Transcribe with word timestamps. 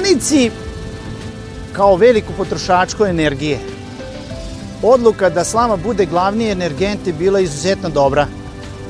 klanici, 0.00 0.50
kao 1.72 1.96
veliku 1.96 2.32
potrošačku 2.36 3.04
energije, 3.04 3.58
odluka 4.82 5.30
da 5.30 5.44
slama 5.44 5.76
bude 5.76 6.06
glavni 6.06 6.50
energent 6.50 7.06
je 7.06 7.12
bila 7.12 7.40
izuzetno 7.40 7.88
dobra, 7.88 8.26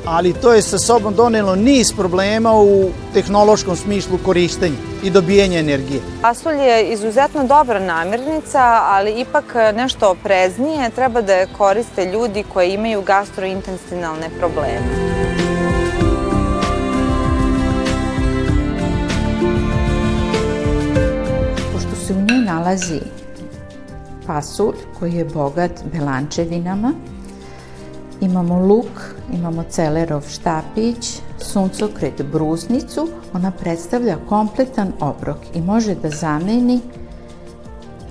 ali 0.05 0.33
to 0.33 0.53
je 0.53 0.63
sa 0.63 0.79
sobom 0.79 1.15
donelo 1.15 1.57
niz 1.57 1.93
problema 1.97 2.53
u 2.55 2.91
tehnološkom 3.13 3.77
smislu 3.77 4.19
korištenja 4.25 4.77
i 5.03 5.11
dobijanja 5.11 5.59
energije. 5.59 6.01
Pasulj 6.23 6.61
je 6.61 6.93
izuzetno 6.93 7.45
dobra 7.47 7.81
namirnica, 7.81 8.81
ali 8.83 9.21
ipak 9.21 9.55
nešto 9.75 10.11
opreznije 10.11 10.91
treba 10.91 11.21
da 11.21 11.33
je 11.35 11.49
koriste 11.59 12.05
ljudi 12.05 12.45
koji 12.53 12.73
imaju 12.73 13.03
gastrointestinalne 13.03 14.31
probleme. 14.39 15.11
Nalazi 22.61 23.01
pasulj 24.27 24.77
koji 24.99 25.15
je 25.15 25.25
bogat 25.25 25.71
belančevinama, 25.93 26.93
imamo 28.21 28.59
luk, 28.67 29.01
imamo 29.33 29.65
celerov 29.69 30.23
štapić, 30.29 31.21
suncokret 31.39 32.23
brusnicu, 32.33 33.09
ona 33.35 33.51
predstavlja 33.51 34.17
kompletan 34.29 34.93
obrok 35.01 35.39
i 35.55 35.61
može 35.61 35.95
da 35.95 36.11
zameni 36.11 36.81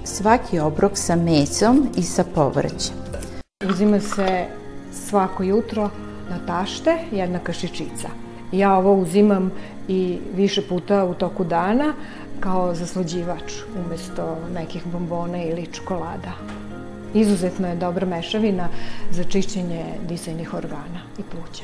svaki 0.03 0.59
obrok 0.59 0.97
sa 0.97 1.15
mesom 1.15 1.87
i 1.97 2.03
sa 2.03 2.23
povrćem. 2.35 2.95
Uzima 3.69 3.99
se 3.99 4.45
svako 4.91 5.43
jutro 5.43 5.89
na 6.29 6.39
tašte 6.47 6.97
jedna 7.11 7.39
kašičica. 7.39 8.09
Ja 8.51 8.77
ovo 8.77 8.93
uzimam 8.93 9.51
i 9.87 10.19
više 10.35 10.67
puta 10.67 11.05
u 11.05 11.13
toku 11.13 11.43
dana, 11.43 11.93
kao 12.39 12.75
zaslađivač 12.75 13.53
umesto 13.85 14.37
nekih 14.53 14.85
bombona 14.85 15.43
ili 15.43 15.67
čokolada. 15.73 16.33
Izuzetno 17.13 17.67
je 17.67 17.75
dobra 17.75 18.05
mešavina 18.05 18.69
za 19.11 19.23
čišćenje 19.23 19.85
disajnih 20.09 20.53
organa 20.53 21.01
i 21.17 21.21
pluća. 21.31 21.63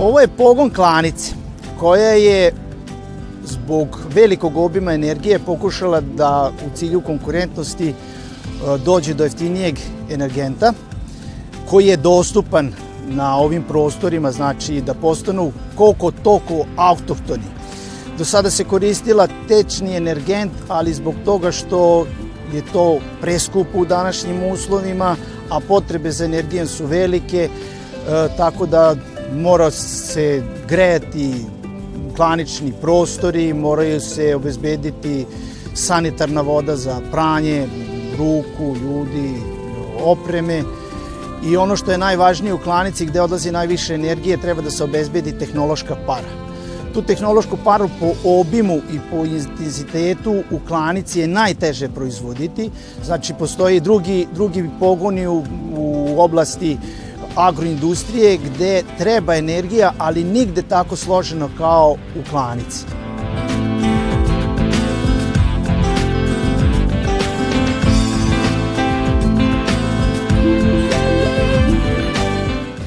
Ovo 0.00 0.20
je 0.20 0.28
pogon 0.28 0.70
klanice 0.70 1.34
koja 1.78 2.10
je 2.10 2.52
zbog 3.70 3.98
velikog 4.14 4.56
obima 4.56 4.92
energije 4.92 5.38
pokušala 5.38 6.00
da 6.00 6.52
u 6.66 6.76
cilju 6.76 7.00
konkurentnosti 7.00 7.88
e, 7.88 7.94
dođe 8.84 9.14
do 9.14 9.24
jeftinijeg 9.24 9.78
energenta 10.10 10.72
koji 11.68 11.86
je 11.86 11.96
dostupan 11.96 12.72
na 13.08 13.36
ovim 13.36 13.62
prostorima, 13.62 14.32
znači 14.32 14.80
da 14.80 14.94
postanu 14.94 15.52
koliko 15.74 16.10
toliko 16.10 16.64
autohtoni. 16.76 17.46
Do 18.18 18.24
sada 18.24 18.50
se 18.50 18.64
koristila 18.64 19.28
tečni 19.48 19.96
energent, 19.96 20.52
ali 20.68 20.94
zbog 20.94 21.14
toga 21.24 21.52
što 21.52 22.06
je 22.52 22.62
to 22.72 22.98
preskupo 23.20 23.78
u 23.78 23.84
današnjim 23.84 24.50
uslovima, 24.52 25.16
a 25.50 25.60
potrebe 25.60 26.10
za 26.10 26.24
energijom 26.24 26.66
su 26.66 26.86
velike, 26.86 27.48
e, 27.48 28.28
tako 28.36 28.66
da 28.66 28.96
mora 29.32 29.70
se 29.70 30.42
grejati 30.68 31.59
klanični 32.20 32.72
prostori, 32.80 33.54
moraju 33.54 34.00
se 34.00 34.34
obezbediti 34.36 35.26
sanitarna 35.74 36.40
voda 36.40 36.76
za 36.76 37.00
pranje 37.10 37.66
ruku, 38.18 38.76
ljudi, 38.76 39.32
opreme 40.04 40.62
i 41.46 41.56
ono 41.56 41.76
što 41.76 41.92
je 41.92 41.98
najvažnije 41.98 42.54
u 42.54 42.58
klanici 42.58 43.06
gde 43.06 43.20
odlazi 43.20 43.52
najviše 43.52 43.94
energije 43.94 44.36
treba 44.36 44.62
da 44.62 44.70
se 44.70 44.84
obezbedi 44.84 45.32
tehnološka 45.38 45.96
para. 46.06 46.28
Tu 46.94 47.02
tehnološku 47.02 47.56
paru 47.64 47.88
po 48.00 48.12
obimu 48.24 48.76
i 48.76 49.00
po 49.10 49.24
intenzitetu 49.24 50.42
u 50.50 50.58
klanici 50.68 51.20
je 51.20 51.28
najteže 51.28 51.88
proizvoditi, 51.88 52.70
znači 53.04 53.34
postoji 53.38 53.80
drugi, 53.80 54.26
drugi 54.34 54.68
pogoni 54.80 55.26
u, 55.26 55.44
u 55.76 56.20
oblasti 56.20 56.76
agroindustrije 57.36 58.36
gde 58.36 58.82
treba 58.98 59.36
energija, 59.36 59.92
ali 59.98 60.24
nigde 60.24 60.62
tako 60.62 60.96
složeno 60.96 61.50
kao 61.58 61.96
u 62.16 62.30
klanici. 62.30 62.84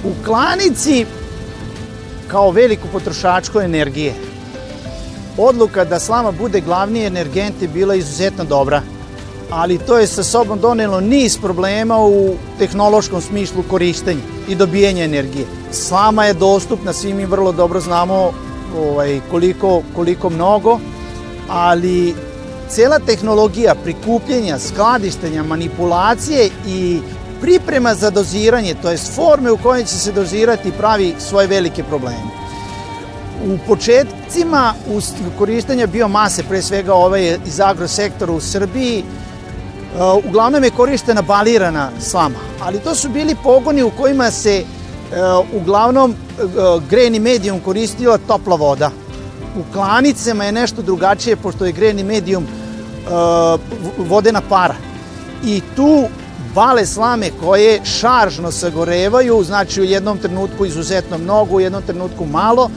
U 0.04 0.26
klanici 0.26 1.06
kao 2.28 2.52
veliku 2.52 2.88
potrošačku 2.92 3.60
energije 3.60 4.14
odluka 5.38 5.86
da 5.86 6.00
slama 6.00 6.32
bude 6.32 6.62
glavni 6.62 7.06
energent 7.06 7.62
je 7.62 7.68
bila 7.68 7.96
izuzetno 7.96 8.44
dobra 8.44 8.82
ali 9.50 9.78
to 9.78 9.98
je 9.98 10.08
sa 10.08 10.24
sobom 10.24 10.60
donelo 10.60 11.02
niz 11.02 11.38
problema 11.38 11.98
u 12.00 12.36
tehnološkom 12.58 13.22
smislu 13.22 13.64
korištenja 13.70 14.22
i 14.48 14.56
dobijanja 14.56 15.04
energije. 15.04 15.46
Slama 15.72 16.26
je 16.26 16.34
dostupna, 16.34 16.94
svi 16.94 17.14
mi 17.14 17.26
vrlo 17.26 17.52
dobro 17.52 17.80
znamo 17.80 18.32
ovaj, 18.80 19.20
koliko, 19.32 19.82
koliko 19.96 20.30
mnogo, 20.30 20.80
ali 21.50 22.16
cela 22.70 23.00
tehnologija 23.00 23.76
prikupljenja, 23.84 24.60
skladištenja, 24.60 25.44
manipulacije 25.44 26.50
i 26.68 27.00
priprema 27.42 27.96
za 27.96 28.10
doziranje, 28.10 28.76
to 28.82 28.92
je 28.92 28.98
forme 28.98 29.52
u 29.52 29.58
kojoj 29.58 29.84
će 29.84 29.98
se 29.98 30.12
dozirati 30.12 30.72
pravi 30.72 31.16
svoje 31.20 31.48
velike 31.48 31.84
probleme. 31.84 32.44
U 33.46 33.58
početcima 33.68 34.74
korištenja 35.38 35.88
biomase, 35.88 36.44
pre 36.44 36.62
svega 36.62 36.94
ove 36.94 37.38
iz 37.46 37.60
agrosektora 37.60 38.32
u 38.32 38.40
Srbiji, 38.40 39.04
uglavnom 40.26 40.64
je 40.64 40.70
korištena 40.70 41.22
balirana 41.22 41.90
slama, 42.00 42.40
ali 42.62 42.80
to 42.80 42.96
su 42.96 43.10
bili 43.10 43.36
pogoni 43.44 43.84
u 43.84 43.92
kojima 43.92 44.32
se 44.32 44.64
uh, 44.64 45.62
uglavnom 45.62 46.12
uh, 46.12 46.84
greni 46.90 47.20
medijum 47.20 47.60
koristila 47.60 48.18
topla 48.18 48.56
voda. 48.56 48.92
U 49.60 49.74
klanicama 49.74 50.44
je 50.44 50.52
nešto 50.52 50.82
drugačije, 50.82 51.36
pošto 51.36 51.66
je 51.66 51.72
greni 51.72 52.04
medijum 52.04 52.48
vodena 53.98 54.42
para. 54.50 54.76
I 55.46 55.62
tu 55.76 56.04
bale 56.56 56.86
slame 56.86 57.30
koje 57.42 57.86
šaržno 57.86 58.52
sagorevaju, 58.52 59.44
znači 59.44 59.82
u 59.82 59.84
jednom 59.84 60.18
trenutku 60.18 60.66
izuzetno 60.66 61.18
mnogo, 61.18 61.56
u 61.56 61.60
jednom 61.60 61.84
trenutku 61.84 62.26
malo, 62.26 62.70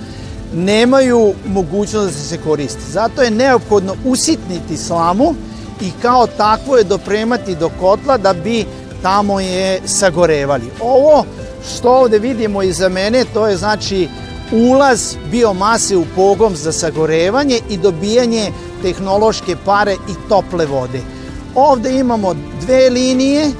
nemaju 0.54 1.34
mogućnost 1.46 2.06
da 2.06 2.22
se 2.22 2.38
koriste. 2.38 2.80
Zato 2.90 3.22
je 3.22 3.30
neophodno 3.30 3.94
usitniti 4.04 4.76
slamu 4.76 5.34
i 5.80 5.90
kao 6.02 6.26
takvo 6.26 6.76
je 6.76 6.84
dopremati 6.84 7.54
do 7.54 7.70
kotla 7.80 8.18
da 8.18 8.32
bi 8.32 8.64
tamo 9.02 9.40
je 9.40 9.80
sagorevali. 9.86 10.70
Ovo 10.80 11.24
što 11.68 11.90
ovde 11.90 12.18
vidimo 12.18 12.62
iza 12.62 12.88
mene, 12.88 13.24
to 13.34 13.46
je 13.46 13.56
znači 13.56 14.08
ulaz 14.52 15.14
biomase 15.30 15.96
u 15.96 16.04
pogom 16.14 16.56
za 16.56 16.72
sagorevanje 16.72 17.60
i 17.70 17.76
dobijanje 17.76 18.52
tehnološke 18.82 19.56
pare 19.64 19.92
i 19.92 20.28
tople 20.28 20.66
vode. 20.66 21.00
Ovde 21.54 21.98
imamo 21.98 22.34
dve 22.60 22.90
linije 22.90 23.50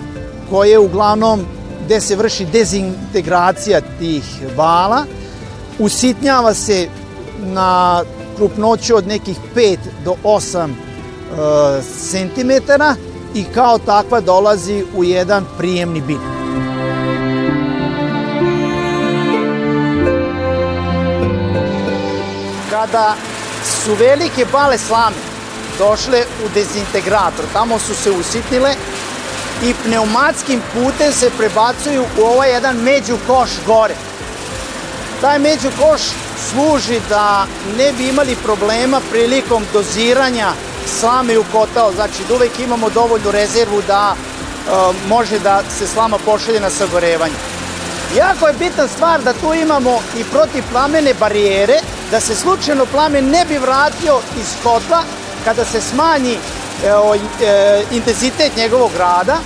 koje 0.50 0.78
uglavnom 0.78 1.46
gde 1.84 2.00
se 2.00 2.16
vrši 2.16 2.44
dezintegracija 2.44 3.80
tih 3.98 4.24
vala, 4.56 5.04
usitnjava 5.78 6.54
se 6.54 6.88
na 7.38 8.02
krupnoću 8.36 8.96
od 8.96 9.06
nekih 9.06 9.36
5 9.54 9.76
do 10.04 10.14
8 10.24 10.85
cm 12.10 12.50
i 13.34 13.44
kao 13.54 13.78
takva 13.78 14.20
dolazi 14.20 14.84
u 14.96 15.04
jedan 15.04 15.44
prijemni 15.58 16.00
bin. 16.00 16.20
Kada 22.70 23.14
su 23.64 23.94
velike 23.94 24.46
bale 24.52 24.78
slame 24.78 25.16
došle 25.78 26.24
u 26.44 26.48
dezintegrator, 26.54 27.44
tamo 27.52 27.78
su 27.78 27.94
se 27.94 28.10
usitnile 28.10 28.74
i 29.64 29.74
pneumatskim 29.84 30.60
putem 30.74 31.12
se 31.12 31.30
prebacuju 31.38 32.04
u 32.20 32.22
ovaj 32.22 32.50
jedan 32.50 32.76
među 32.76 33.16
koš 33.26 33.50
gore. 33.66 33.94
Taj 35.20 35.38
među 35.38 35.68
koš 35.80 36.00
služi 36.50 37.00
da 37.08 37.46
ne 37.78 37.92
bi 37.92 38.08
imali 38.08 38.36
problema 38.44 39.00
prilikom 39.10 39.62
doziranja 39.72 40.52
slame 41.00 41.38
u 41.38 41.44
kotao, 41.52 41.92
znači 41.92 42.24
da 42.28 42.34
uvek 42.34 42.58
imamo 42.58 42.90
dovoljnu 42.90 43.30
rezervu 43.30 43.82
da 43.86 44.14
e, 44.14 44.70
može 45.08 45.38
da 45.38 45.62
se 45.78 45.86
slama 45.86 46.18
pošalje 46.24 46.60
na 46.60 46.70
sagorevanje. 46.70 47.34
Jako 48.16 48.48
je 48.48 48.54
bitna 48.58 48.88
stvar 48.88 49.22
da 49.22 49.32
tu 49.32 49.54
imamo 49.54 50.00
i 50.18 50.24
protivplamene 50.24 51.14
barijere, 51.14 51.78
da 52.10 52.20
se 52.20 52.34
slučajno 52.34 52.86
plamen 52.86 53.30
ne 53.30 53.44
bi 53.44 53.58
vratio 53.58 54.18
iz 54.40 54.54
kotla 54.62 55.02
kada 55.44 55.64
se 55.64 55.80
smanji 55.80 56.32
e, 56.32 56.38
intenzitet 57.92 58.56
njegovog 58.56 58.90
rada 58.98 59.36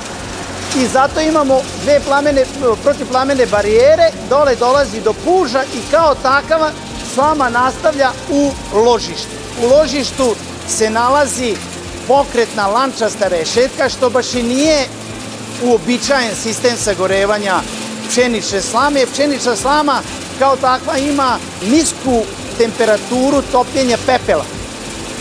i 0.77 0.87
zato 0.87 1.21
imamo 1.21 1.61
dve 1.83 2.01
plamene, 2.01 2.45
protivplamene 2.83 3.47
barijere, 3.47 4.11
dole 4.29 4.57
dolazi 4.57 5.01
do 5.01 5.13
puža 5.13 5.63
i 5.75 5.91
kao 5.91 6.15
takava 6.23 6.71
slama 7.15 7.49
nastavlja 7.49 8.11
u 8.31 8.51
ložištu. 8.73 9.31
U 9.63 9.69
ložištu 9.69 10.35
se 10.71 10.91
nalazi 10.91 11.55
pokretna 12.09 12.67
lančasta 12.67 13.29
rešetka, 13.29 13.89
što 13.89 14.11
baš 14.11 14.35
i 14.35 14.43
nije 14.43 14.87
uobičajen 15.63 16.37
sistem 16.43 16.77
sagorevanja 16.77 17.61
pšenične 18.09 18.63
slame. 18.63 19.07
Pšenična 19.13 19.57
slama 19.57 20.03
kao 20.39 20.57
takva 20.57 20.97
ima 20.99 21.39
nisku 21.71 22.23
temperaturu 22.59 23.43
topljenja 23.53 23.99
pepela. 24.07 24.45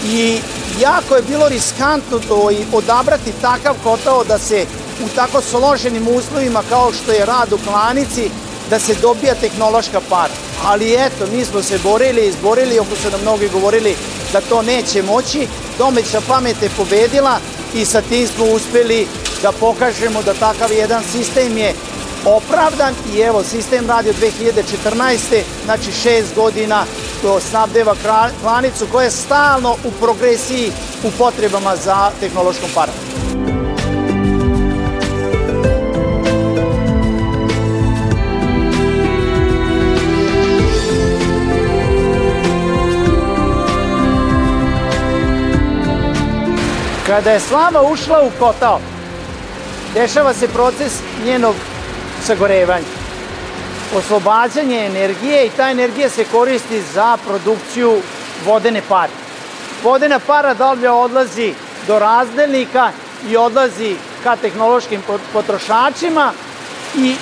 I 0.05 0.39
jako 0.81 1.15
je 1.15 1.21
bilo 1.21 1.49
riskantno 1.49 2.19
to 2.27 2.51
i 2.51 2.65
odabrati 2.73 3.33
takav 3.41 3.75
kotao 3.83 4.23
da 4.23 4.37
se 4.37 4.65
u 5.05 5.07
tako 5.15 5.41
složenim 5.41 6.07
uslovima 6.07 6.63
kao 6.69 6.91
što 6.93 7.11
je 7.11 7.25
rad 7.25 7.53
u 7.53 7.57
klanici, 7.67 8.29
da 8.69 8.79
se 8.79 8.95
dobija 9.01 9.35
tehnološka 9.35 10.01
para. 10.09 10.33
Ali 10.65 10.93
eto, 10.93 11.27
mi 11.31 11.45
smo 11.45 11.61
se 11.63 11.79
borili, 11.83 12.27
izborili, 12.27 12.79
oko 12.79 12.95
su 12.95 13.11
nam 13.11 13.21
mnogi 13.21 13.49
govorili 13.49 13.95
da 14.33 14.41
to 14.41 14.61
neće 14.61 15.03
moći, 15.03 15.47
domeća 15.77 16.21
pamet 16.27 16.61
je 16.61 16.69
pobedila 16.77 17.37
i 17.73 17.85
sa 17.85 18.01
tim 18.01 18.27
smo 18.27 18.45
uspeli 18.45 19.07
da 19.41 19.51
pokažemo 19.51 20.21
da 20.21 20.33
takav 20.33 20.71
jedan 20.71 21.03
sistem 21.03 21.57
je 21.57 21.73
opravdan 22.25 22.93
i 23.13 23.19
evo 23.19 23.43
sistem 23.43 23.87
radi 23.87 24.09
od 24.09 24.15
2014. 24.15 25.41
znači 25.65 25.91
šest 25.91 26.35
godina 26.35 26.85
to 27.21 27.39
snabdeva 27.39 27.95
klanicu 28.41 28.87
koja 28.91 29.03
je 29.03 29.11
stalno 29.11 29.75
u 29.83 29.91
progresiji 29.91 30.71
u 31.03 31.11
potrebama 31.17 31.75
za 31.75 32.11
tehnološkom 32.19 32.69
parom. 32.75 33.18
Kada 47.09 47.31
je 47.31 47.39
slama 47.39 47.81
ušla 47.81 48.21
u 48.21 48.31
kotao, 48.39 48.79
dešava 49.93 50.33
se 50.33 50.47
proces 50.47 50.93
njenog 51.25 51.55
sagorevanja. 52.23 52.85
Oslobađanje 53.95 54.85
energije 54.85 55.45
i 55.45 55.49
ta 55.49 55.69
energija 55.69 56.09
se 56.09 56.25
koristi 56.31 56.81
za 56.93 57.17
produkciju 57.27 58.01
vodene 58.45 58.81
pare. 58.89 59.11
Vodena 59.83 60.19
para 60.19 60.53
dalje 60.53 60.89
odlazi 60.89 61.53
do 61.87 61.99
razdelnika 61.99 62.91
i 63.29 63.37
odlazi 63.37 63.95
ka 64.23 64.35
tehnološkim 64.35 65.01
potrošačima 65.33 66.31
i 66.97 67.15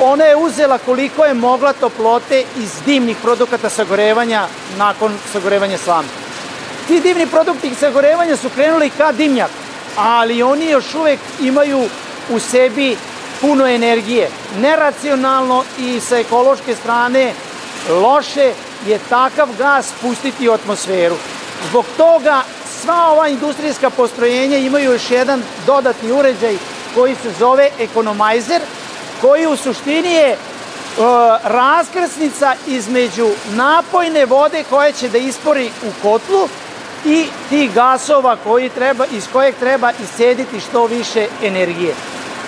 ona 0.00 0.24
je 0.24 0.36
uzela 0.36 0.78
koliko 0.78 1.24
je 1.24 1.34
mogla 1.34 1.72
toplote 1.72 2.44
iz 2.56 2.70
dimnih 2.86 3.16
produkata 3.22 3.68
sagorevanja 3.68 4.46
nakon 4.78 5.12
sagorevanja 5.32 5.78
slame. 5.78 6.23
Ti 6.88 7.00
divni 7.00 7.26
produkti 7.26 7.74
sagorevanja 7.74 8.36
su 8.36 8.48
krenuli 8.54 8.90
ka 8.90 9.12
dimnjak, 9.12 9.50
ali 9.96 10.42
oni 10.42 10.70
još 10.70 10.94
uvek 10.94 11.20
imaju 11.40 11.84
u 12.30 12.38
sebi 12.38 12.96
puno 13.40 13.66
energije. 13.66 14.30
Neracionalno 14.60 15.64
i 15.78 16.00
sa 16.00 16.18
ekološke 16.18 16.74
strane 16.74 17.32
loše 17.88 18.52
je 18.86 18.98
takav 19.08 19.48
gas 19.58 19.92
pustiti 20.02 20.48
u 20.48 20.52
atmosferu. 20.52 21.16
Zbog 21.70 21.84
toga 21.96 22.42
sva 22.82 23.08
ova 23.12 23.28
industrijska 23.28 23.90
postrojenja 23.90 24.58
imaju 24.58 24.92
još 24.92 25.10
jedan 25.10 25.42
dodatni 25.66 26.12
uređaj 26.12 26.56
koji 26.94 27.14
se 27.14 27.30
zove 27.38 27.70
ekonomajzer, 27.78 28.60
koji 29.20 29.46
u 29.46 29.56
suštini 29.56 30.12
je 30.12 30.28
e, 30.30 30.36
raskrsnica 31.42 32.54
između 32.66 33.28
napojne 33.50 34.26
vode 34.26 34.64
koja 34.70 34.92
će 34.92 35.08
da 35.08 35.18
ispori 35.18 35.70
u 35.82 36.02
kotlu 36.02 36.48
i 37.04 37.26
tih 37.48 37.74
gasova 37.74 38.36
koji 38.44 38.68
treba, 38.68 39.06
iz 39.06 39.24
kojeg 39.32 39.54
treba 39.60 39.92
iscediti 40.02 40.60
što 40.60 40.86
više 40.86 41.26
energije. 41.42 41.94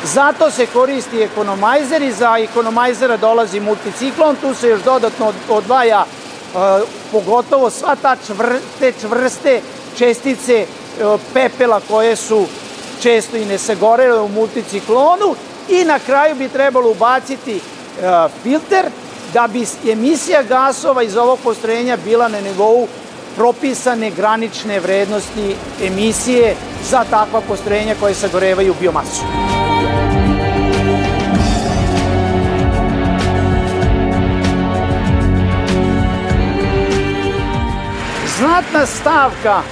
Zato 0.05 0.50
se 0.50 0.67
koristi 0.67 1.23
ekonomajzer 1.23 2.03
i 2.03 2.12
za 2.12 2.38
ekonomajzera 2.38 3.17
dolazi 3.17 3.61
multiciklon, 3.61 4.37
tu 4.37 4.55
se 4.55 4.69
još 4.69 4.82
dodatno 4.82 5.32
odvaja 5.49 6.05
e, 6.05 6.58
pogotovo 7.12 7.70
sva 7.70 7.97
ta 8.03 8.17
čvr, 8.26 8.58
te 8.79 8.93
čvrste 9.00 9.61
čestice 9.99 10.55
e, 10.55 10.67
pepela 11.35 11.81
koje 11.88 12.17
su 12.17 12.47
često 13.02 13.37
i 13.37 13.44
ne 13.44 13.59
sagorele 13.59 14.20
u 14.20 14.29
multiciklonu 14.29 15.35
i 15.69 15.85
na 15.85 15.99
kraju 15.99 16.35
bi 16.35 16.49
trebalo 16.49 16.91
ubaciti 16.91 17.56
e, 17.56 17.61
filter 18.43 18.87
da 19.32 19.47
bi 19.47 19.67
emisija 19.93 20.43
gasova 20.43 21.02
iz 21.02 21.17
ovog 21.17 21.38
postrojenja 21.44 21.97
bila 21.97 22.29
na 22.29 22.41
nivou 22.41 22.88
propisane 23.37 24.11
granične 24.11 24.81
vrednosti 24.81 25.56
emisije 25.83 26.55
za 26.91 27.05
takva 27.11 27.41
postrojenja 27.41 27.94
koje 28.00 28.15
sagorevaju 28.15 28.75
biomasu. 28.81 29.25
Znatna 38.38 38.87
stavka 38.87 39.62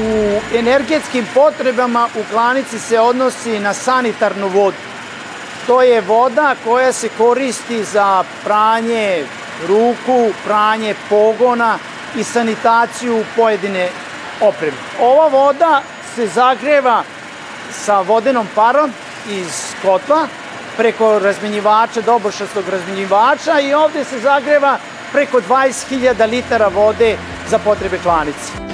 u 0.00 0.40
energetskim 0.58 1.26
potrebama 1.34 2.08
u 2.14 2.32
klanici 2.32 2.78
se 2.78 3.00
odnosi 3.00 3.60
na 3.60 3.74
sanitarnu 3.74 4.48
vodu. 4.48 4.76
To 5.66 5.82
je 5.82 6.00
voda 6.00 6.54
koja 6.64 6.92
se 6.92 7.08
koristi 7.18 7.84
za 7.84 8.24
pranje 8.44 9.24
ruku, 9.68 10.32
pranje 10.44 10.94
pogona 11.08 11.78
i 12.16 12.24
sanitaciju 12.24 13.24
pojedine 13.36 13.88
opreme. 14.40 14.76
Ova 15.00 15.28
voda 15.28 15.82
se 16.14 16.26
zagreva 16.26 17.02
sa 17.72 18.00
vodenom 18.00 18.46
parom 18.54 18.92
iz 19.30 19.74
kotla 19.82 20.28
preko 20.76 21.18
razmenjivača, 21.18 22.00
dobošastog 22.00 22.68
razmenjivača 22.68 23.60
i 23.60 23.74
ovde 23.74 24.04
se 24.04 24.20
zagreva 24.20 24.78
preko 25.12 25.40
20.000 25.40 26.30
litara 26.30 26.68
vode 26.68 27.16
za 27.50 27.58
potrebe 27.58 27.98
klanice. 27.98 28.73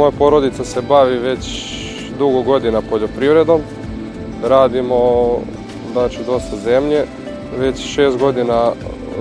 Moja 0.00 0.12
porodica 0.18 0.64
se 0.64 0.80
bavi 0.82 1.18
već 1.18 1.72
dugo 2.18 2.42
godina 2.42 2.82
poljoprivredom. 2.90 3.60
Radimo 4.42 5.28
znači, 5.92 6.18
dosta 6.26 6.56
zemlje. 6.56 7.04
Već 7.58 7.80
šest 7.80 8.18
godina 8.18 8.72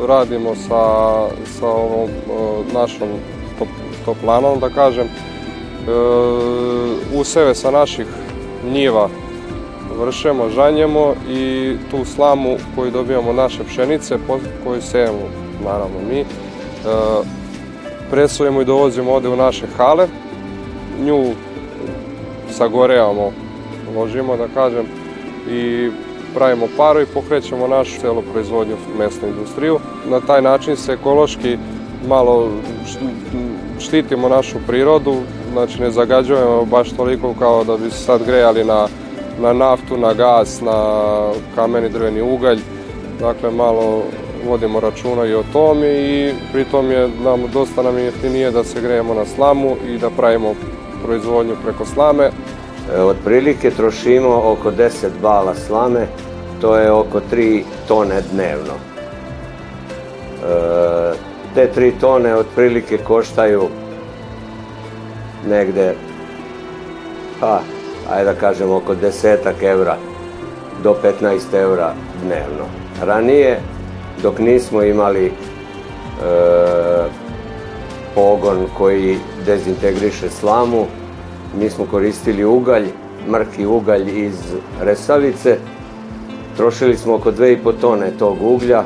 radimo 0.08 0.56
sa, 0.56 0.84
sa 1.60 1.68
ovom 1.68 2.10
našom 2.74 3.08
toplanom, 4.06 4.60
da 4.60 4.70
kažem. 4.70 5.06
E, 5.06 5.10
useve 7.16 7.56
sa 7.56 7.72
naših 7.72 8.08
njiva 8.74 9.10
vršemo, 10.00 10.50
žanjemo 10.50 11.14
i 11.30 11.74
tu 11.92 12.06
slamu 12.06 12.58
koju 12.76 12.92
dobijamo 12.92 13.34
naše 13.34 13.64
pšenice, 13.64 14.18
koju 14.64 14.82
sejemo, 14.82 15.30
naravno 15.64 16.00
mi, 16.10 16.20
e, 16.20 16.26
presujemo 18.12 18.62
i 18.62 18.66
dovozimo 18.66 19.14
ovde 19.14 19.30
u 19.30 19.36
naše 19.36 19.66
hale. 19.78 20.08
Nju 21.06 21.34
sagorevamo, 22.52 23.32
ložimo, 23.96 24.38
da 24.38 24.48
kažem, 24.54 24.86
i 25.52 25.90
pravimo 26.34 26.68
paru 26.78 27.02
i 27.02 27.06
pokrećemo 27.06 27.68
našu 27.68 28.00
celu 28.02 28.22
proizvodnju 28.32 28.76
mesnu 28.98 29.28
industriju. 29.28 29.80
Na 30.10 30.20
taj 30.20 30.42
način 30.42 30.76
se 30.76 30.94
ekološki 30.94 31.58
malo 32.08 32.50
štitimo 33.80 34.30
našu 34.30 34.58
prirodu, 34.68 35.16
znači 35.52 35.82
ne 35.82 35.92
zagađujemo 35.92 36.66
baš 36.66 36.92
toliko 36.92 37.34
kao 37.40 37.64
da 37.64 37.78
bi 37.78 37.92
se 37.92 37.98
sad 37.98 38.26
grejali 38.26 38.64
na, 38.64 38.88
na 39.42 39.54
naftu, 39.54 39.98
na 39.98 40.14
gas, 40.14 40.62
na 40.62 41.02
kameni 41.56 41.90
drveni 41.90 42.22
ugalj. 42.22 42.60
Dakle, 43.20 43.52
malo 43.52 44.04
vodimo 44.48 44.80
računa 44.80 45.26
i 45.26 45.34
o 45.34 45.44
tome 45.54 45.88
i 45.88 46.34
pritom 46.54 46.92
je 46.92 47.10
nam, 47.24 47.44
dosta 47.54 47.84
nam 47.84 47.98
je 47.98 48.04
jeftinije 48.04 48.52
da 48.52 48.64
se 48.64 48.82
grejemo 48.82 49.14
na 49.14 49.26
slamu 49.26 49.76
i 49.88 49.98
da 49.98 50.10
pravimo 50.10 50.54
proizvodnju 51.06 51.56
preko 51.64 51.86
slame. 51.86 52.26
E, 52.26 53.02
otprilike 53.02 53.72
trošimo 53.72 54.42
oko 54.52 54.72
10 54.72 55.08
bala 55.22 55.56
slame, 55.56 56.08
to 56.62 56.78
je 56.78 56.92
oko 56.92 57.22
3 57.32 57.64
tone 57.88 58.22
dnevno. 58.32 58.74
E, 60.48 61.14
te 61.56 61.70
3 61.76 61.92
tone 62.00 62.36
otprilike 62.36 62.98
koštaju 62.98 63.68
negde, 65.48 65.94
pa, 67.40 67.60
ajde 68.12 68.26
da 68.26 68.34
kažem, 68.40 68.72
oko 68.72 68.96
desetak 68.96 69.64
evra 69.64 69.98
do 70.84 70.96
15 71.04 71.54
evra 71.54 71.94
dnevno. 72.24 72.66
Ranije, 73.02 73.60
dok 74.24 74.40
nismo 74.40 74.84
imali 74.84 75.26
e, 75.26 75.32
pogon 78.20 78.66
koji 78.78 79.18
dezintegriše 79.46 80.30
slamu, 80.30 80.86
mi 81.60 81.70
smo 81.70 81.86
koristili 81.86 82.46
ugalj, 82.46 82.88
mrki 83.28 83.66
ugalj 83.66 84.26
iz 84.26 84.36
Resavice, 84.82 85.58
trošili 86.58 86.98
smo 86.98 87.16
oko 87.16 87.32
2,5 87.32 87.74
tone 87.82 88.12
tog 88.20 88.38
uglja, 88.42 88.84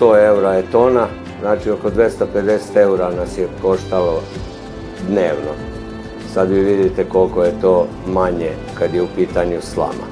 100 0.00 0.26
eura 0.26 0.52
je 0.52 0.62
tona, 0.72 1.06
znači 1.40 1.70
oko 1.70 1.90
250 1.90 2.58
eura 2.74 3.10
nas 3.10 3.38
je 3.38 3.48
koštalo 3.62 4.20
dnevno. 5.08 5.54
Sad 6.32 6.50
vi 6.50 6.60
vidite 6.60 7.04
koliko 7.04 7.44
je 7.44 7.60
to 7.60 7.86
manje 8.06 8.50
kad 8.78 8.94
je 8.94 9.02
u 9.02 9.06
pitanju 9.16 9.60
slama. 9.60 10.06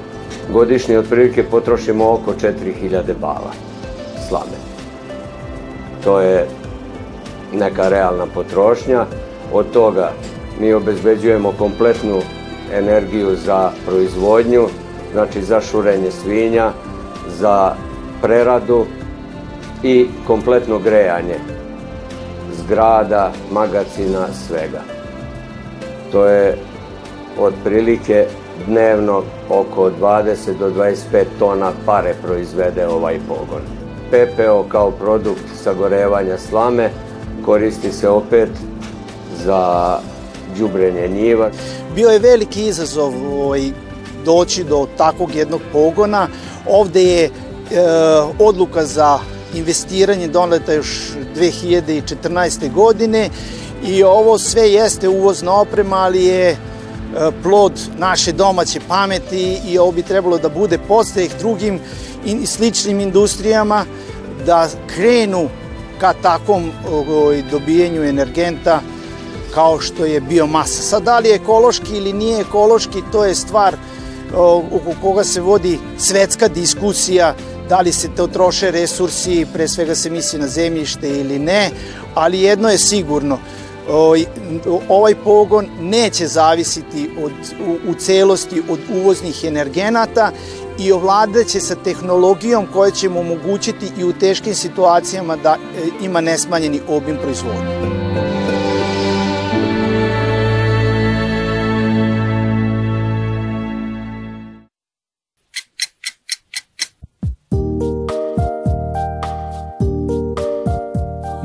Godišnje 0.53 0.97
otprilike 0.97 1.43
potrošimo 1.43 2.11
oko 2.11 2.33
4000 2.33 3.13
bala 3.21 3.53
slame. 4.29 4.57
To 6.03 6.19
je 6.19 6.47
neka 7.53 7.89
realna 7.89 8.25
potrošnja. 8.33 9.05
Od 9.53 9.71
toga 9.71 10.11
mi 10.59 10.73
obezbeđujemo 10.73 11.53
kompletnu 11.57 12.21
energiju 12.73 13.35
za 13.45 13.71
proizvodnju, 13.85 14.67
znači 15.13 15.41
za 15.41 15.61
šurenje 15.61 16.11
svinja, 16.11 16.71
za 17.39 17.73
preradu 18.21 18.85
i 19.83 20.07
kompletno 20.27 20.79
grejanje 20.79 21.35
zgrada, 22.63 23.31
magacina, 23.51 24.27
svega. 24.47 24.81
To 26.11 26.25
je 26.25 26.57
otprilike 27.39 28.25
dnevno 28.67 29.23
oko 29.49 29.91
20 30.01 30.57
do 30.59 30.69
25 30.69 31.25
tona 31.39 31.71
pare 31.85 32.13
proizvede 32.23 32.87
ovaj 32.87 33.19
pogon. 33.27 33.61
PPO 34.09 34.65
kao 34.69 34.91
produkt 34.91 35.43
sagorevanja 35.63 36.37
slame 36.37 36.89
koristi 37.45 37.91
se 37.91 38.09
opet 38.09 38.49
za 39.45 39.99
đubrenje 40.57 41.07
njiva. 41.07 41.49
Bio 41.95 42.09
je 42.09 42.19
veliki 42.19 42.65
izazov 42.65 43.13
ovaj, 43.41 43.71
doći 44.25 44.63
do 44.63 44.87
takvog 44.97 45.35
jednog 45.35 45.61
pogona. 45.71 46.27
Ovde 46.69 47.03
je 47.03 47.25
e, 47.25 47.31
odluka 48.39 48.85
za 48.85 49.19
investiranje 49.55 50.27
doneta 50.27 50.73
još 50.73 51.11
2014. 51.35 52.73
godine 52.73 53.29
i 53.85 54.03
ovo 54.03 54.37
sve 54.37 54.71
jeste 54.71 55.09
uvozna 55.09 55.53
oprema, 55.61 55.95
ali 55.95 56.23
je 56.23 56.49
e, 56.49 56.57
plod 57.43 57.71
naše 57.97 58.31
domaće 58.31 58.79
pameti 58.87 59.59
i 59.67 59.77
ovo 59.77 59.91
bi 59.91 60.01
trebalo 60.01 60.37
da 60.37 60.49
bude 60.49 60.77
podstajeh 60.77 61.31
drugim 61.39 61.79
i 62.25 62.45
sličnim 62.45 62.99
industrijama 62.99 63.85
da 64.45 64.69
krenu 64.95 65.49
ka 66.03 66.13
takvom 66.21 66.71
dobijenju 67.51 68.03
energenta 68.03 68.81
kao 69.53 69.79
što 69.79 70.05
je 70.05 70.21
biomasa. 70.21 70.81
Sad, 70.81 71.03
da 71.03 71.19
li 71.19 71.29
je 71.29 71.35
ekološki 71.35 71.97
ili 71.97 72.13
nije 72.13 72.41
ekološki, 72.41 73.03
to 73.11 73.25
je 73.25 73.35
stvar 73.35 73.75
oko 74.71 74.93
koga 75.01 75.23
se 75.23 75.41
vodi 75.41 75.79
svetska 75.97 76.47
diskusija 76.47 77.35
da 77.69 77.79
li 77.81 77.91
se 77.91 78.09
to 78.15 78.27
troše 78.27 78.71
resursi, 78.71 79.45
pre 79.53 79.67
svega 79.67 79.95
se 79.95 80.09
misli 80.09 80.39
na 80.39 80.47
zemljište 80.47 81.09
ili 81.09 81.39
ne, 81.39 81.69
ali 82.15 82.41
jedno 82.41 82.69
je 82.69 82.77
sigurno, 82.77 83.39
ovaj 84.89 85.15
pogon 85.23 85.67
neće 85.81 86.27
zavisiti 86.27 87.09
od, 87.23 87.31
u, 87.67 87.89
u 87.89 87.93
celosti 87.93 88.61
od 88.69 88.79
uvoznih 88.95 89.43
energenata 89.43 90.31
i 90.79 90.91
ovladaće 90.91 91.59
sa 91.59 91.75
tehnologijom 91.75 92.67
koja 92.73 92.91
će 92.91 93.09
mu 93.09 93.19
omogućiti 93.19 93.91
i 93.97 94.03
u 94.03 94.13
teškim 94.13 94.55
situacijama 94.55 95.35
da 95.35 95.55
e, 95.55 96.05
ima 96.05 96.21
nesmanjeni 96.21 96.81
obim 96.87 97.17
proizvodnje. 97.21 97.83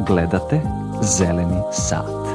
Gledate 0.06 0.60
Zeleni 1.02 1.62
sat. 1.72 2.27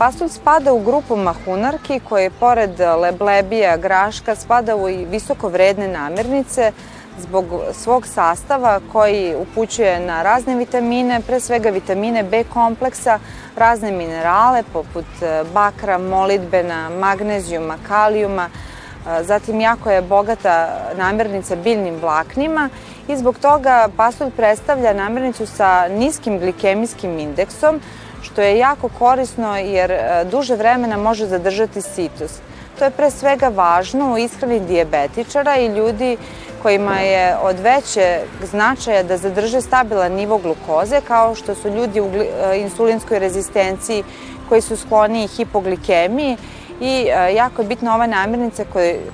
Pasulj 0.00 0.28
spada 0.28 0.72
u 0.72 0.80
grupu 0.80 1.16
mahunarki 1.16 2.00
koje 2.08 2.30
pored 2.30 2.80
leblebija, 3.00 3.76
graška 3.76 4.34
spada 4.34 4.76
u 4.76 4.88
i 4.88 5.04
visoko 5.04 5.48
vredne 5.48 5.88
namirnice, 5.88 6.72
zbog 7.20 7.44
svog 7.72 8.06
sastava 8.06 8.80
koji 8.92 9.34
upućuje 9.34 10.00
na 10.00 10.22
razne 10.22 10.56
vitamine, 10.56 11.20
pre 11.26 11.40
svega 11.40 11.70
vitamine 11.70 12.22
B 12.22 12.44
kompleksa, 12.44 13.18
razne 13.56 13.92
minerale 13.92 14.62
poput 14.72 15.06
e, 15.22 15.44
bakra, 15.54 15.98
molitbena, 15.98 16.90
magnezijuma, 16.90 17.76
kalijuma, 17.88 18.48
e, 18.48 19.22
zatim 19.24 19.60
jako 19.60 19.90
je 19.90 20.02
bogata 20.02 20.68
namirnica 20.96 21.56
biljnim 21.56 21.96
vlaknima 22.00 22.68
i 23.08 23.16
zbog 23.16 23.38
toga 23.38 23.88
pasulj 23.96 24.30
predstavlja 24.30 24.92
namirnicu 24.92 25.46
sa 25.46 25.88
niskim 25.88 26.38
glikemijskim 26.38 27.18
indeksom, 27.18 27.80
što 28.22 28.42
je 28.42 28.58
jako 28.58 28.88
korisno 28.98 29.56
jer 29.56 29.90
e, 29.90 30.24
duže 30.30 30.56
vremena 30.56 30.96
može 30.96 31.26
zadržati 31.26 31.82
sitost. 31.82 32.42
To 32.78 32.84
je 32.84 32.90
pre 32.90 33.10
svega 33.10 33.48
važno 33.48 34.12
u 34.12 34.18
ishrani 34.18 34.60
dijabetičara 34.60 35.56
i 35.56 35.66
ljudi 35.66 36.16
kojima 36.62 37.00
je 37.00 37.36
od 37.42 37.58
veće 37.58 38.20
značaja 38.50 39.02
da 39.02 39.16
zadrže 39.16 39.60
stabilan 39.60 40.12
nivo 40.12 40.38
glukoze, 40.38 41.00
kao 41.00 41.34
što 41.34 41.54
su 41.54 41.68
ljudi 41.68 42.00
u 42.00 42.06
e, 42.06 42.60
insulinskoj 42.60 43.18
rezistenciji 43.18 44.04
koji 44.48 44.60
su 44.60 44.76
skloni 44.76 45.28
hipoglikemiji 45.28 46.36
i 46.80 47.06
e, 47.08 47.34
jako 47.34 47.62
je 47.62 47.68
bitna 47.68 47.94
ova 47.94 48.06
namirnica 48.06 48.64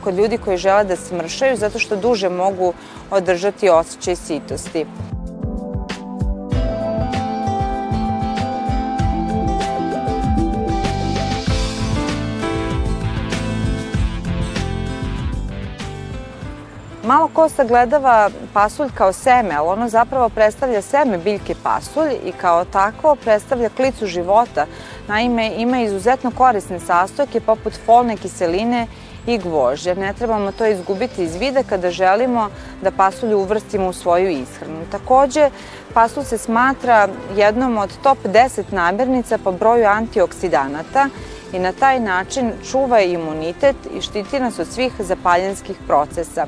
kod 0.05 0.15
ljudi 0.15 0.39
koji 0.39 0.57
žele 0.57 0.85
da 0.85 0.97
smršaju 0.97 1.57
zato 1.57 1.79
što 1.79 1.97
duže 1.97 2.29
mogu 2.29 2.73
održati 3.11 3.69
osjećaj 3.69 4.17
sitosti. 4.17 4.87
Malo 17.17 17.29
ko 17.33 17.49
sagledava 17.49 18.31
pasulj 18.53 18.91
kao 18.95 19.13
seme, 19.13 19.55
ali 19.55 19.69
ono 19.69 19.89
zapravo 19.89 20.29
predstavlja 20.29 20.83
seme 20.83 21.19
biljke 21.19 21.55
pasulj 21.63 22.13
i 22.25 22.33
kao 22.33 22.65
takvo 22.65 23.15
predstavlja 23.15 23.69
klicu 23.69 24.07
života. 24.07 24.67
Naime, 25.09 25.53
ima 25.57 25.81
izuzetno 25.81 26.31
korisne 26.31 26.81
sastojke 26.81 27.41
poput 27.41 27.73
folne 27.87 28.17
kiseline 28.17 28.87
i 29.27 29.39
gvožđe. 29.39 29.95
Ne 29.95 30.13
trebamo 30.13 30.53
to 30.53 30.67
izgubiti 30.67 31.25
iz 31.25 31.37
vida 31.37 31.63
kada 31.63 31.91
želimo 31.91 32.51
da 32.83 32.91
pasulj 32.91 33.35
uvrstimo 33.35 33.89
u 33.89 33.93
svoju 33.93 34.31
ishranu. 34.31 34.85
Takođe, 34.93 35.51
pasulj 35.95 36.25
se 36.25 36.39
smatra 36.39 37.09
jednom 37.37 37.79
od 37.79 37.97
top 38.03 38.19
10 38.25 38.63
namirnica 38.71 39.39
po 39.39 39.53
broju 39.53 39.87
antioksidanata 39.87 41.09
i 41.53 41.59
na 41.59 41.73
taj 41.73 42.01
način 42.01 42.53
čuva 42.71 43.01
imunitet 43.01 43.77
i 43.95 44.01
štiti 44.01 44.41
nas 44.41 44.59
od 44.59 44.67
svih 44.67 44.93
zapaljenskih 44.99 45.77
procesa. 45.87 46.47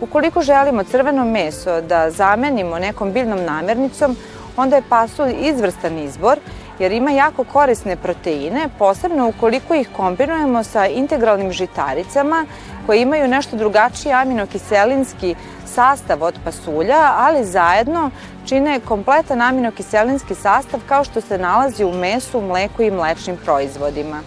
Ukoliko 0.00 0.42
želimo 0.42 0.84
crveno 0.84 1.24
meso 1.24 1.80
da 1.80 2.10
zamenimo 2.10 2.78
nekom 2.78 3.12
biljnom 3.12 3.44
namirnicom, 3.44 4.16
onda 4.56 4.76
je 4.76 4.82
pasulj 4.88 5.34
izvrstan 5.40 5.98
izbor 5.98 6.38
jer 6.78 6.92
ima 6.92 7.10
jako 7.10 7.44
korisne 7.44 7.96
proteine, 7.96 8.68
posebno 8.78 9.28
ukoliko 9.28 9.74
ih 9.74 9.88
kombinujemo 9.96 10.62
sa 10.62 10.86
integralnim 10.86 11.52
žitaricama 11.52 12.46
koje 12.86 13.02
imaju 13.02 13.28
nešto 13.28 13.56
drugačiji 13.56 14.12
aminokiselinski 14.12 15.34
sastav 15.66 16.22
od 16.22 16.34
pasulja, 16.44 17.12
ali 17.16 17.44
zajedno 17.44 18.10
čine 18.46 18.80
kompletan 18.80 19.42
aminokiselinski 19.42 20.34
sastav 20.34 20.80
kao 20.88 21.04
što 21.04 21.20
se 21.20 21.38
nalazi 21.38 21.84
u 21.84 21.92
mesu, 21.92 22.40
mleku 22.40 22.82
i 22.82 22.90
mlečnim 22.90 23.36
proizvodima. 23.44 24.20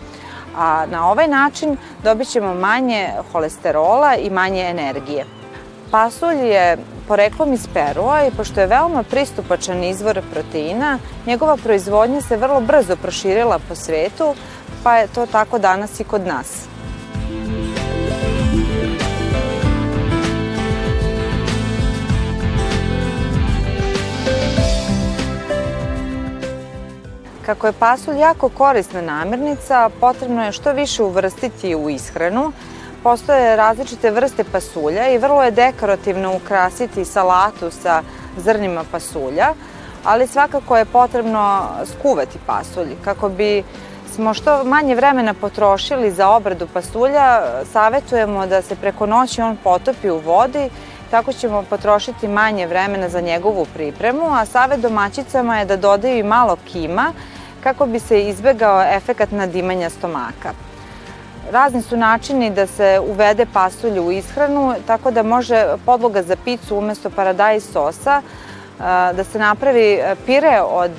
A 0.57 0.85
na 0.85 1.11
ovaj 1.11 1.27
način 1.27 1.77
dobit 2.03 2.27
ćemo 2.27 2.53
manje 2.53 3.09
holesterola 3.31 4.15
i 4.15 4.29
manje 4.29 4.61
energije. 4.61 5.42
Pasulj 5.93 6.47
je 6.49 6.77
poreklom 7.07 7.53
iz 7.53 7.67
Perua 7.73 8.23
i 8.25 8.31
pošto 8.31 8.61
je 8.61 8.67
veoma 8.67 9.03
pristupačan 9.03 9.83
izvor 9.83 10.21
proteina, 10.31 10.97
njegova 11.25 11.57
proizvodnja 11.57 12.21
se 12.21 12.37
vrlo 12.37 12.61
brzo 12.61 12.95
proširila 12.95 13.59
po 13.69 13.75
svetu, 13.75 14.35
pa 14.83 14.97
je 14.97 15.07
to 15.07 15.25
tako 15.25 15.59
danas 15.59 15.99
i 15.99 16.03
kod 16.03 16.27
nas. 16.27 16.65
Kako 27.45 27.67
je 27.67 27.73
pasulj 27.73 28.19
jako 28.19 28.49
korisna 28.49 29.01
namirnica, 29.01 29.89
potrebno 29.99 30.45
je 30.45 30.51
što 30.51 30.73
više 30.73 31.03
uvrstiti 31.03 31.75
u 31.75 31.89
ishranu, 31.89 32.51
Postoje 33.03 33.55
različite 33.55 34.11
vrste 34.11 34.43
pasulja 34.43 35.09
i 35.09 35.17
vrlo 35.17 35.43
je 35.43 35.51
dekorativno 35.51 36.35
ukrasiti 36.35 37.05
salatu 37.05 37.71
sa 37.71 38.01
zrnima 38.37 38.83
pasulja, 38.91 39.53
ali 40.03 40.27
svakako 40.27 40.77
je 40.77 40.85
potrebno 40.85 41.63
skuvati 41.85 42.39
pasulj 42.45 42.95
kako 43.03 43.29
bi 43.29 43.63
smo 44.13 44.33
što 44.33 44.63
manje 44.63 44.95
vremena 44.95 45.33
potrošili 45.33 46.11
za 46.11 46.29
obradu 46.29 46.67
pasulja, 46.73 47.41
savetujemo 47.73 48.47
da 48.47 48.61
se 48.61 48.75
preko 48.75 49.05
noći 49.05 49.41
on 49.41 49.57
potopi 49.63 50.09
u 50.09 50.17
vodi, 50.17 50.69
tako 51.11 51.33
ćemo 51.33 51.63
potrošiti 51.69 52.27
manje 52.27 52.67
vremena 52.67 53.09
za 53.09 53.21
njegovu 53.21 53.65
pripremu, 53.73 54.33
a 54.33 54.45
savet 54.45 54.79
domaćicama 54.79 55.59
je 55.59 55.65
da 55.65 55.77
dodaju 55.77 56.17
i 56.17 56.23
malo 56.23 56.57
kima 56.71 57.13
kako 57.63 57.85
bi 57.85 57.99
se 57.99 58.21
izbegao 58.21 58.83
efekat 58.83 59.31
nadimanja 59.31 59.89
stomaka. 59.89 60.72
Razni 61.51 61.81
su 61.81 61.97
načini 61.97 62.49
da 62.49 62.67
se 62.67 62.99
uvede 63.09 63.45
pasulj 63.53 63.99
u 63.99 64.11
ishranu, 64.11 64.73
tako 64.87 65.11
da 65.11 65.23
može 65.23 65.65
podloga 65.85 66.23
za 66.23 66.35
picu 66.45 66.77
umesto 66.77 67.09
paradajz 67.09 67.63
sosa 67.73 68.21
da 69.13 69.23
se 69.23 69.39
napravi 69.39 69.99
pire 70.25 70.61
od 70.61 70.91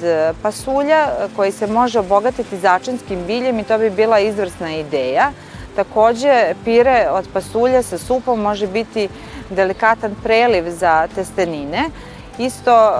pasulja 0.43 1.09
koji 1.37 1.53
se 1.53 1.67
može 1.67 1.99
obogatiti 1.99 2.59
začinskim 2.59 3.27
biljem 3.27 3.59
i 3.59 3.65
to 3.65 3.79
bi 3.79 3.91
bila 3.91 4.19
izvrsna 4.19 4.73
ideja. 4.73 5.31
Takođe, 5.77 6.55
pire 6.65 7.09
od 7.11 7.29
pasulja 7.33 7.83
sa 7.83 7.99
supom 7.99 8.41
može 8.41 8.67
biti 8.67 9.09
delikatan 9.51 10.15
preliv 10.23 10.71
za 10.71 11.09
testenine. 11.15 11.91
Isto 12.39 12.93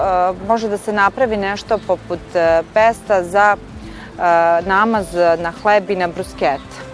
može 0.47 0.69
da 0.69 0.77
se 0.77 0.93
napravi 0.93 1.37
nešto 1.37 1.77
poput 1.87 2.19
pesta 2.73 3.23
za 3.23 3.57
namaz 4.65 5.05
na 5.37 5.53
hleb 5.61 5.89
i 5.89 5.95
na 5.95 6.07
bruskete. 6.07 6.84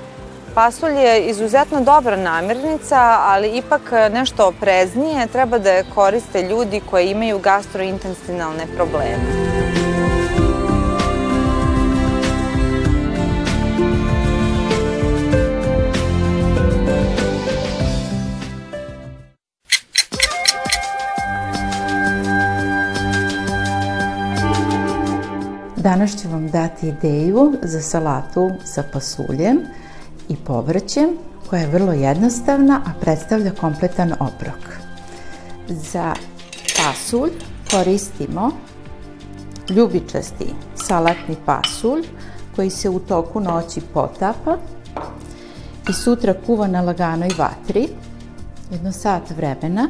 Pasulj 0.55 0.99
je 0.99 1.29
izuzetno 1.29 1.81
dobra 1.81 2.15
namirnica, 2.15 3.17
ali 3.19 3.57
ipak 3.57 3.81
nešto 4.13 4.47
opreznije 4.47 5.27
treba 5.27 5.57
da 5.57 5.71
je 5.71 5.85
koriste 5.95 6.41
ljudi 6.41 6.81
koji 6.89 7.09
imaju 7.09 7.39
gastrointestinalne 7.39 8.65
probleme. 8.75 9.51
Danas 25.75 26.21
ću 26.21 26.29
vam 26.29 26.47
dati 26.47 26.87
ideju 26.87 27.53
za 27.61 27.81
salatu 27.81 28.51
sa 28.63 28.83
pasuljem 28.93 29.59
i 30.29 30.35
povrćem 30.35 31.09
koja 31.49 31.61
je 31.61 31.67
vrlo 31.67 31.93
jednostavna, 31.93 32.81
a 32.85 32.91
predstavlja 33.01 33.51
kompletan 33.51 34.13
obrok. 34.13 34.79
Za 35.67 36.13
pasulj 36.77 37.31
koristimo 37.71 38.51
ljubičasti 39.69 40.45
salatni 40.75 41.35
pasulj 41.45 42.03
koji 42.55 42.69
se 42.69 42.89
u 42.89 42.99
toku 42.99 43.39
noći 43.39 43.81
potapa 43.93 44.57
i 45.89 45.93
sutra 45.93 46.33
kuva 46.45 46.67
na 46.67 46.81
laganoj 46.81 47.29
vatri, 47.37 47.87
jedno 48.71 48.91
sat 48.91 49.29
vremena. 49.29 49.89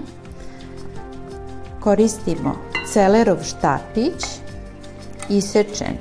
Koristimo 1.80 2.56
celerov 2.94 3.44
štapić, 3.44 4.26
isečen. 5.30 5.98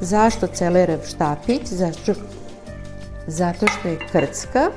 Zašto 0.00 0.46
celerov 0.46 0.98
štapić? 1.08 1.62
Zašto 1.64 2.14
zato 3.30 3.66
što 3.66 3.88
je 3.88 3.98
krcka 4.12 4.70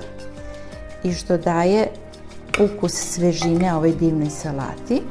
i 1.03 1.13
što 1.13 1.37
daje 1.37 1.87
ukus 2.59 2.93
svežine 2.93 3.75
ovoj 3.75 3.91
divnoj 3.91 4.29
salati. 4.29 5.01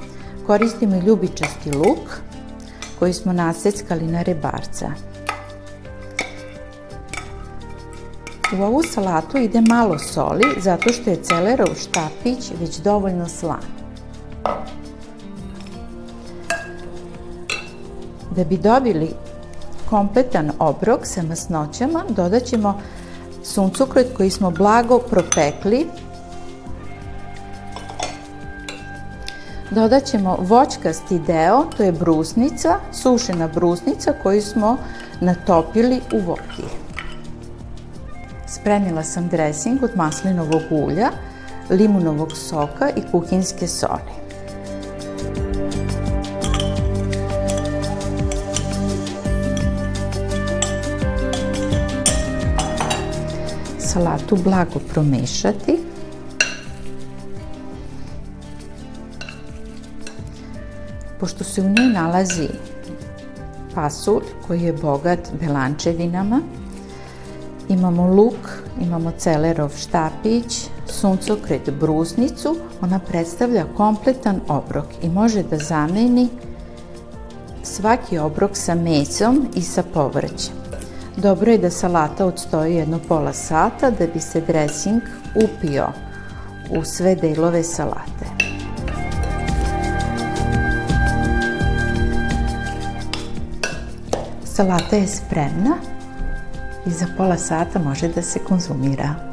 Koristimo 0.46 0.96
i 0.96 1.06
ljubičasti 1.06 1.72
luk 1.72 2.20
koji 2.98 3.12
smo 3.12 3.32
naseckali 3.32 4.06
na 4.06 4.22
rebarca. 4.22 4.90
U 8.58 8.62
ovu 8.62 8.82
salatu 8.82 9.38
ide 9.38 9.60
malo 9.60 9.98
soli 9.98 10.44
zato 10.58 10.92
što 10.92 11.10
je 11.10 11.22
celerov 11.22 11.74
štapić 11.74 12.50
već 12.60 12.78
dovoljno 12.78 13.28
slan. 13.28 13.82
Da 18.36 18.44
bi 18.44 18.56
dobili 18.56 19.10
kompletan 19.90 20.50
obrok 20.58 21.00
sa 21.06 21.22
masnoćama, 21.22 22.04
dodat 22.08 22.44
ćemo 22.44 22.80
suncokret 23.44 24.06
koji 24.16 24.30
smo 24.30 24.50
blago 24.50 24.98
propekli. 24.98 25.86
Dodat 29.70 30.04
ćemo 30.04 30.36
voćkasti 30.40 31.18
deo, 31.18 31.64
to 31.76 31.82
je 31.82 31.92
brusnica, 31.92 32.78
sušena 32.92 33.48
brusnica 33.48 34.12
koju 34.22 34.42
smo 34.42 34.76
natopili 35.20 36.00
u 36.12 36.18
vodi. 36.18 36.68
Spremila 38.46 39.02
sam 39.02 39.28
dresing 39.28 39.82
od 39.82 39.90
maslinovog 39.96 40.62
ulja, 40.70 41.10
limunovog 41.70 42.32
soka 42.36 42.90
i 42.96 43.02
kuhinske 43.10 43.68
soli. 43.68 44.21
Salatu 53.92 54.36
blago 54.36 54.80
promešati. 54.92 55.78
Pošto 61.20 61.44
se 61.44 61.60
u 61.60 61.64
njoj 61.64 61.86
nalazi 61.92 62.48
pasulj 63.74 64.24
koji 64.46 64.62
je 64.62 64.72
bogat 64.72 65.28
belančevinama, 65.40 66.40
imamo 67.68 68.06
luk, 68.14 68.48
imamo 68.80 69.12
celerov 69.18 69.70
štapić, 69.76 70.68
suncokret 70.86 71.70
brusnicu, 71.80 72.56
ona 72.80 72.98
predstavlja 72.98 73.64
kompletan 73.76 74.40
obrok 74.48 74.86
i 75.02 75.08
može 75.08 75.42
da 75.42 75.58
zameni 75.58 76.28
svaki 77.62 78.18
obrok 78.18 78.50
sa 78.54 78.74
mesom 78.74 79.48
i 79.54 79.62
sa 79.62 79.82
povrćem. 79.94 80.61
Dobro 81.16 81.50
je 81.50 81.58
da 81.58 81.70
salata 81.70 82.26
odstoji 82.26 82.74
jedno 82.74 82.98
pola 83.08 83.32
sata 83.32 83.90
da 83.90 84.06
bi 84.06 84.20
se 84.20 84.40
dressing 84.40 85.02
upio 85.34 85.88
u 86.70 86.84
sve 86.84 87.14
delove 87.14 87.62
salate. 87.62 88.26
Salata 94.44 94.96
je 94.96 95.06
spremna 95.06 95.76
i 96.86 96.90
za 96.90 97.06
pola 97.16 97.36
sata 97.36 97.78
može 97.78 98.08
da 98.08 98.22
se 98.22 98.38
konzumira. 98.38 99.31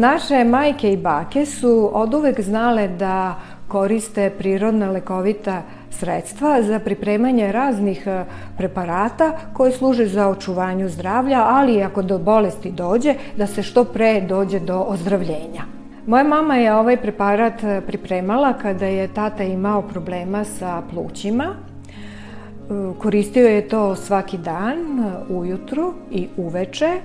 Naše 0.00 0.44
majke 0.44 0.92
i 0.92 0.96
bake 0.96 1.46
su 1.46 1.90
od 1.92 2.14
uvek 2.14 2.40
znale 2.40 2.88
da 2.88 3.34
koriste 3.68 4.30
prirodna 4.38 4.90
lekovita 4.90 5.62
sredstva 5.90 6.62
za 6.62 6.78
pripremanje 6.78 7.52
raznih 7.52 8.06
e, 8.06 8.24
preparata 8.56 9.32
koji 9.52 9.72
služe 9.72 10.06
za 10.06 10.28
očuvanju 10.28 10.88
zdravlja, 10.88 11.44
ali 11.46 11.82
ako 11.82 12.02
do 12.02 12.18
bolesti 12.18 12.70
dođe, 12.70 13.14
da 13.36 13.46
se 13.46 13.62
što 13.62 13.84
pre 13.84 14.20
dođe 14.20 14.60
do 14.60 14.84
ozdravljenja. 14.88 15.64
Moja 16.06 16.24
mama 16.24 16.56
je 16.56 16.74
ovaj 16.74 16.96
preparat 16.96 17.64
e, 17.64 17.80
pripremala 17.86 18.52
kada 18.52 18.86
je 18.86 19.08
tata 19.08 19.44
imao 19.44 19.82
problema 19.82 20.44
sa 20.44 20.82
plućima. 20.90 21.44
E, 21.44 21.54
koristio 22.98 23.48
je 23.48 23.68
to 23.68 23.96
svaki 23.96 24.38
dan, 24.38 24.78
ujutru 25.28 25.94
i 26.10 26.28
uveče 26.36 27.00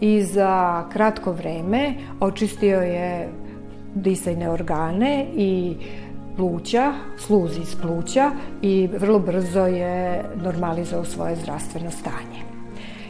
i 0.00 0.22
za 0.22 0.84
kratko 0.92 1.32
vreme 1.32 1.94
očistio 2.20 2.80
je 2.80 3.28
disajne 3.94 4.50
organe 4.50 5.26
i 5.36 5.76
pluća, 6.36 6.92
sluzi 7.16 7.60
iz 7.60 7.76
pluća 7.82 8.30
i 8.62 8.88
vrlo 8.98 9.18
brzo 9.18 9.66
je 9.66 10.24
normalizao 10.42 11.04
svoje 11.04 11.36
zdravstveno 11.36 11.90
stanje. 11.90 12.48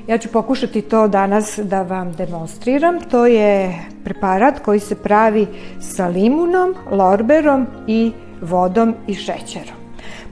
Ja 0.06 0.18
ću 0.18 0.28
pokušati 0.32 0.82
to 0.82 1.08
danas 1.08 1.58
da 1.62 1.82
vam 1.82 2.12
demonstriram. 2.12 3.00
To 3.10 3.26
je 3.26 3.78
preparat 4.04 4.58
koji 4.58 4.80
se 4.80 4.94
pravi 4.94 5.46
sa 5.80 6.06
limunom, 6.06 6.74
lorberom 6.90 7.66
i 7.86 8.12
vodom 8.42 8.94
i 9.06 9.14
šećerom. 9.14 9.76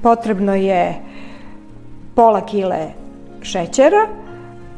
Potrebno 0.02 0.54
je 0.54 0.94
pola 2.14 2.46
kile 2.46 2.86
šećera, 3.42 4.06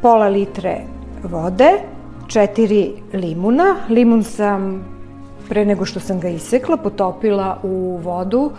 pola 0.02 0.28
litre 0.28 0.80
vode, 1.22 1.70
četiri 2.28 2.92
limuna. 3.12 3.76
Limun 3.88 4.24
sam 4.24 4.84
pre 5.48 5.64
nego 5.64 5.84
što 5.84 6.00
sam 6.00 6.20
ga 6.20 6.28
isekla 6.28 6.76
potopila 6.76 7.58
u 7.62 8.00
vodu 8.02 8.50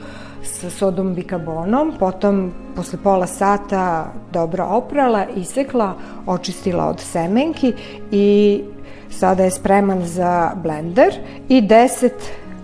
sa 0.44 0.70
sodom 0.70 1.14
bikarbonom, 1.14 1.94
potom 2.00 2.52
posle 2.76 3.00
pola 3.04 3.28
sata 3.28 4.12
dobro 4.32 4.66
oprala, 4.66 5.26
isekla, 5.36 5.94
očistila 6.26 6.86
od 6.86 7.00
semenki 7.00 7.74
i 8.12 8.62
sada 9.10 9.44
je 9.44 9.52
spreman 9.52 10.06
za 10.06 10.52
blender 10.56 11.14
i 11.50 11.62
10 11.62 12.10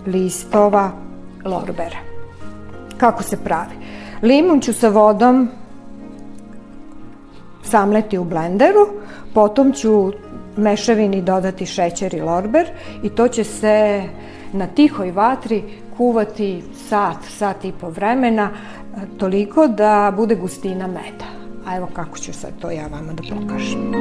listova 0.06 0.90
lorbera. 1.44 1.98
Kako 2.96 3.22
se 3.22 3.36
pravi? 3.36 3.74
Limun 4.22 4.60
ću 4.60 4.72
sa 4.72 4.88
vodom 4.88 5.48
samleti 7.62 8.18
u 8.18 8.24
blenderu, 8.24 8.88
potom 9.36 9.72
ću 9.72 10.12
mešavini 10.56 11.22
dodati 11.22 11.66
šećer 11.66 12.14
i 12.14 12.20
lorber 12.20 12.66
i 13.02 13.08
to 13.08 13.28
će 13.28 13.44
se 13.44 14.02
na 14.52 14.66
tihoj 14.66 15.10
vatri 15.10 15.62
kuvati 15.96 16.62
sat, 16.88 17.16
sat 17.28 17.64
i 17.64 17.72
po 17.80 17.90
vremena, 17.90 18.50
toliko 19.18 19.66
da 19.66 20.12
bude 20.16 20.34
gustina 20.34 20.86
meda. 20.86 21.28
A 21.66 21.76
evo 21.76 21.88
kako 21.92 22.18
ću 22.18 22.32
sad 22.32 22.50
to 22.60 22.70
ja 22.70 22.86
vama 22.86 23.12
da 23.12 23.22
pokažem. 23.22 23.92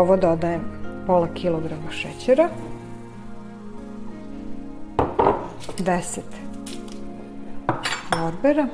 Ovo 0.00 0.16
dodajem 0.16 0.60
pola 1.06 1.28
kilograma 1.34 1.90
šećera, 1.90 2.48
10 5.78 6.20
lorbera, 8.16 8.66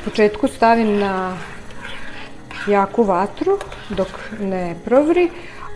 U 0.00 0.12
početku 0.12 0.48
stavim 0.48 0.98
na 0.98 1.36
jaku 2.66 3.02
vatru 3.02 3.58
dok 3.88 4.08
ne 4.40 4.76
provri, 4.84 5.30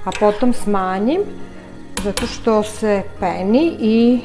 a 0.04 0.10
potom 0.20 0.52
smanjim 0.52 1.20
zato 2.04 2.26
što 2.26 2.62
se 2.62 3.02
peni 3.20 3.76
i 3.80 4.20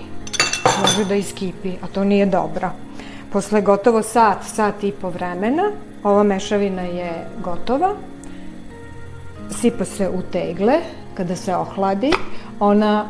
može 0.81 1.05
da 1.05 1.15
iskipi, 1.15 1.71
a 1.81 1.87
to 1.87 2.03
nije 2.03 2.25
dobro. 2.25 2.71
Posle 3.31 3.61
gotovo 3.61 4.01
sat, 4.03 4.37
sat 4.43 4.83
i 4.83 4.91
po 4.91 5.09
vremena, 5.09 5.71
ova 6.03 6.23
mešavina 6.23 6.81
je 6.81 7.27
gotova. 7.43 7.95
Sipa 9.51 9.85
se 9.85 10.09
u 10.09 10.21
tegle, 10.31 10.79
kada 11.13 11.35
se 11.35 11.55
ohladi, 11.55 12.11
ona 12.59 13.05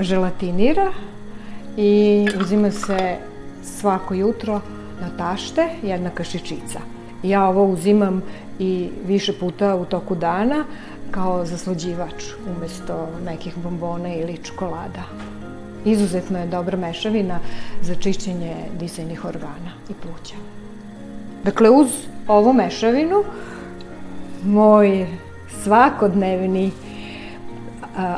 želatinira 0.00 0.92
i 1.76 2.26
uzima 2.40 2.70
se 2.70 3.16
svako 3.62 4.14
jutro 4.14 4.60
na 5.00 5.10
tašte 5.18 5.68
jedna 5.82 6.10
kašičica. 6.10 6.80
Ja 7.22 7.48
ovo 7.48 7.64
uzimam 7.64 8.22
i 8.58 8.88
više 9.06 9.32
puta 9.32 9.74
u 9.76 9.84
toku 9.84 10.14
dana, 10.14 10.64
kao 11.10 11.44
zaslađivač 11.44 12.24
umesto 12.56 13.08
nekih 13.24 13.56
bombona 13.56 14.14
ili 14.14 14.38
čokolada. 14.44 15.02
Izuzetno 15.84 16.38
je 16.38 16.46
dobra 16.46 16.76
mešavina 16.76 17.38
za 17.82 17.94
čišćenje 17.94 18.54
disajnih 18.78 19.24
organa 19.24 19.72
i 19.90 19.92
pluća. 20.02 20.34
Dakle, 21.44 21.70
uz 21.70 21.88
ovu 22.28 22.52
mešavinu, 22.52 23.24
moj 24.44 25.06
svakodnevni 25.62 26.70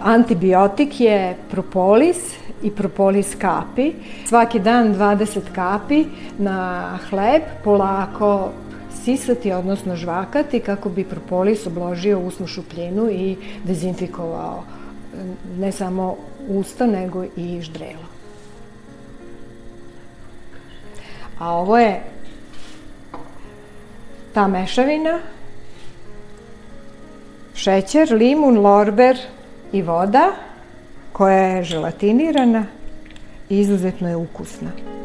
antibiotik 0.02 1.00
je 1.00 1.36
propolis 1.50 2.16
i 2.62 2.70
propolis 2.70 3.34
kapi. 3.34 3.92
Svaki 4.26 4.58
dan 4.58 4.94
20 4.94 5.40
kapi 5.54 6.04
na 6.38 6.98
hleb, 7.10 7.42
polako 7.64 8.50
sisati, 9.08 9.52
odnosno 9.52 9.96
žvakati, 9.96 10.60
kako 10.60 10.88
bi 10.88 11.04
propolis 11.04 11.66
obložio 11.66 12.18
usnu 12.20 12.46
šupljinu 12.46 13.10
i 13.10 13.36
dezinfikovao 13.64 14.64
ne 15.58 15.72
samo 15.72 16.16
usta, 16.48 16.86
nego 16.86 17.24
i 17.36 17.60
ždrelo. 17.62 18.04
A 21.38 21.52
ovo 21.52 21.78
je 21.78 22.02
ta 24.34 24.48
mešavina, 24.48 25.18
šećer, 27.54 28.12
limun, 28.12 28.58
lorber 28.58 29.16
i 29.72 29.82
voda 29.82 30.32
koja 31.12 31.38
je 31.38 31.64
želatinirana 31.64 32.66
i 33.48 33.58
izuzetno 33.58 34.08
je 34.08 34.16
ukusna. 34.16 34.97